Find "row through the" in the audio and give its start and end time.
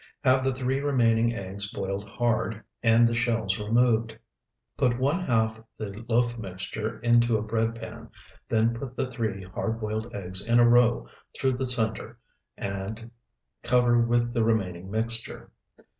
10.67-11.67